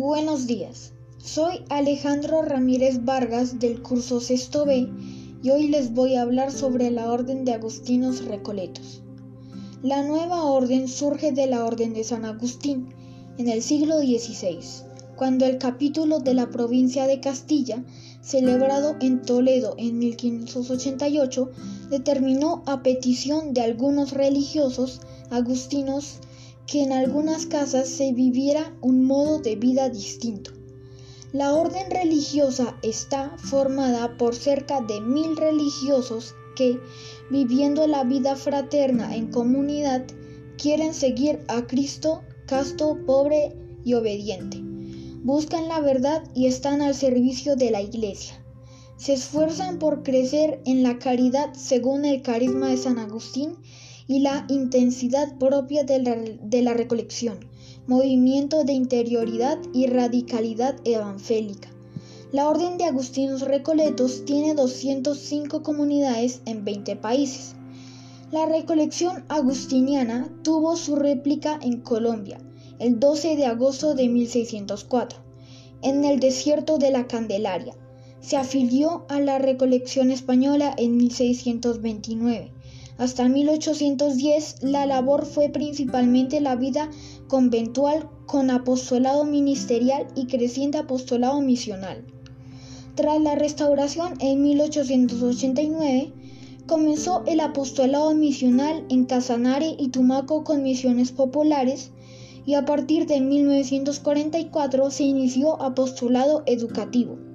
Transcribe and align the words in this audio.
Buenos 0.00 0.46
días, 0.46 0.94
soy 1.18 1.62
Alejandro 1.68 2.40
Ramírez 2.40 3.04
Vargas 3.04 3.58
del 3.58 3.82
curso 3.82 4.18
Sexto 4.18 4.64
B 4.64 4.88
y 5.42 5.50
hoy 5.50 5.68
les 5.68 5.92
voy 5.92 6.14
a 6.14 6.22
hablar 6.22 6.52
sobre 6.52 6.90
la 6.90 7.12
Orden 7.12 7.44
de 7.44 7.52
Agustinos 7.52 8.24
Recoletos. 8.24 9.02
La 9.82 10.02
nueva 10.02 10.44
orden 10.44 10.88
surge 10.88 11.32
de 11.32 11.46
la 11.46 11.66
Orden 11.66 11.92
de 11.92 12.02
San 12.02 12.24
Agustín 12.24 12.94
en 13.36 13.50
el 13.50 13.60
siglo 13.60 13.98
XVI, 13.98 14.60
cuando 15.16 15.44
el 15.44 15.58
capítulo 15.58 16.20
de 16.20 16.32
la 16.32 16.48
provincia 16.48 17.06
de 17.06 17.20
Castilla, 17.20 17.84
celebrado 18.22 18.96
en 19.02 19.20
Toledo 19.20 19.74
en 19.76 19.98
1588, 19.98 21.50
determinó 21.90 22.62
a 22.64 22.82
petición 22.82 23.52
de 23.52 23.60
algunos 23.60 24.12
religiosos 24.12 25.02
agustinos 25.28 26.20
que 26.70 26.84
en 26.84 26.92
algunas 26.92 27.46
casas 27.46 27.88
se 27.88 28.12
viviera 28.12 28.72
un 28.80 29.04
modo 29.04 29.40
de 29.40 29.56
vida 29.56 29.88
distinto. 29.88 30.52
La 31.32 31.52
orden 31.52 31.90
religiosa 31.90 32.78
está 32.82 33.36
formada 33.38 34.16
por 34.16 34.36
cerca 34.36 34.80
de 34.80 35.00
mil 35.00 35.36
religiosos 35.36 36.36
que, 36.54 36.78
viviendo 37.28 37.88
la 37.88 38.04
vida 38.04 38.36
fraterna 38.36 39.16
en 39.16 39.32
comunidad, 39.32 40.06
quieren 40.58 40.94
seguir 40.94 41.40
a 41.48 41.66
Cristo 41.66 42.22
casto, 42.46 42.98
pobre 43.04 43.52
y 43.84 43.94
obediente. 43.94 44.60
Buscan 45.24 45.66
la 45.66 45.80
verdad 45.80 46.22
y 46.36 46.46
están 46.46 46.82
al 46.82 46.94
servicio 46.94 47.56
de 47.56 47.72
la 47.72 47.80
Iglesia. 47.82 48.44
Se 48.96 49.14
esfuerzan 49.14 49.80
por 49.80 50.04
crecer 50.04 50.60
en 50.64 50.84
la 50.84 51.00
caridad 51.00 51.52
según 51.54 52.04
el 52.04 52.22
carisma 52.22 52.68
de 52.68 52.76
San 52.76 53.00
Agustín 53.00 53.56
y 54.10 54.18
la 54.18 54.44
intensidad 54.48 55.38
propia 55.38 55.84
de 55.84 56.00
la, 56.62 56.74
recolección, 56.74 57.38
movimiento 57.86 58.64
de 58.64 58.72
interioridad 58.72 59.56
y 59.72 59.86
radicalidad 59.86 60.74
evangélica. 60.84 61.68
La 62.32 62.48
Orden 62.48 62.76
de 62.76 62.86
Agustinos 62.86 63.42
Recoletos 63.42 64.24
tiene 64.24 64.54
205 64.54 65.62
comunidades 65.62 66.40
en 66.44 66.64
20 66.64 66.96
países. 66.96 67.54
La 68.32 68.46
recolección 68.46 69.22
agustiniana 69.28 70.28
tuvo 70.42 70.74
su 70.74 70.96
réplica 70.96 71.60
en 71.62 71.80
Colombia 71.80 72.40
el 72.80 72.98
12 72.98 73.36
de 73.36 73.46
agosto 73.46 73.94
de 73.94 74.08
1604, 74.08 75.20
en 75.82 76.04
el 76.04 76.18
desierto 76.18 76.78
de 76.78 76.90
la 76.90 77.06
Candelaria. 77.06 77.76
Se 78.20 78.36
afilió 78.36 79.06
a 79.08 79.20
la 79.20 79.38
recolección 79.38 80.10
española 80.10 80.74
en 80.76 80.96
1629 80.96 82.54
hasta 83.00 83.26
1810 83.26 84.56
la 84.60 84.84
labor 84.84 85.24
fue 85.24 85.48
principalmente 85.48 86.38
la 86.42 86.54
vida 86.54 86.90
conventual 87.28 88.10
con 88.26 88.50
apostolado 88.50 89.24
ministerial 89.24 90.06
y 90.14 90.26
creciente 90.26 90.76
apostolado 90.76 91.40
misional. 91.40 92.04
Tras 92.96 93.18
la 93.18 93.36
restauración 93.36 94.12
en 94.20 94.42
1889, 94.42 96.12
comenzó 96.66 97.22
el 97.26 97.40
apostolado 97.40 98.14
misional 98.14 98.84
en 98.90 99.06
Casanare 99.06 99.76
y 99.78 99.88
Tumaco 99.88 100.44
con 100.44 100.62
misiones 100.62 101.10
populares 101.10 101.92
y 102.44 102.52
a 102.52 102.66
partir 102.66 103.06
de 103.06 103.22
1944 103.22 104.90
se 104.90 105.04
inició 105.04 105.62
apostolado 105.62 106.42
educativo. 106.44 107.29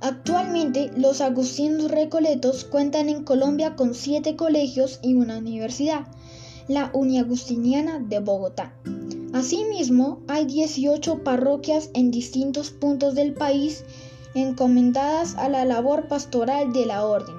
Actualmente, 0.00 0.92
los 0.96 1.20
agustinos 1.20 1.90
recoletos 1.90 2.64
cuentan 2.64 3.08
en 3.08 3.24
Colombia 3.24 3.74
con 3.74 3.94
siete 3.94 4.36
colegios 4.36 5.00
y 5.02 5.14
una 5.14 5.38
universidad, 5.38 6.06
la 6.68 6.90
Uniagustiniana 6.94 7.98
de 7.98 8.20
Bogotá. 8.20 8.72
Asimismo, 9.32 10.20
hay 10.28 10.46
18 10.46 11.24
parroquias 11.24 11.90
en 11.94 12.12
distintos 12.12 12.70
puntos 12.70 13.16
del 13.16 13.34
país 13.34 13.84
encomendadas 14.34 15.34
a 15.34 15.48
la 15.48 15.64
labor 15.64 16.06
pastoral 16.06 16.72
de 16.72 16.86
la 16.86 17.04
orden. 17.04 17.34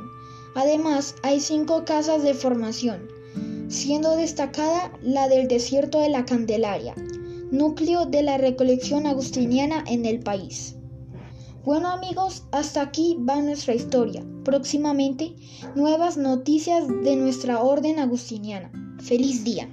Además, 0.53 1.15
hay 1.23 1.39
cinco 1.39 1.85
casas 1.85 2.23
de 2.23 2.33
formación, 2.33 3.07
siendo 3.69 4.17
destacada 4.17 4.91
la 5.01 5.29
del 5.29 5.47
desierto 5.47 6.01
de 6.01 6.09
la 6.09 6.25
Candelaria, 6.25 6.93
núcleo 7.51 8.05
de 8.05 8.21
la 8.21 8.37
recolección 8.37 9.07
agustiniana 9.07 9.83
en 9.87 10.05
el 10.05 10.19
país. 10.19 10.75
Bueno 11.65 11.89
amigos, 11.89 12.43
hasta 12.51 12.81
aquí 12.81 13.17
va 13.27 13.41
nuestra 13.41 13.75
historia. 13.75 14.25
Próximamente, 14.45 15.35
nuevas 15.75 16.15
noticias 16.15 16.87
de 16.87 17.17
nuestra 17.17 17.61
orden 17.61 17.99
agustiniana. 17.99 18.71
Feliz 18.99 19.43
día. 19.43 19.67